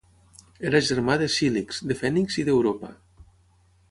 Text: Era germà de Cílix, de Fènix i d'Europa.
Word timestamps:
Era 0.69 0.79
germà 0.87 1.17
de 1.23 1.27
Cílix, 1.33 1.83
de 1.91 1.99
Fènix 2.01 2.39
i 2.45 2.45
d'Europa. 2.47 2.93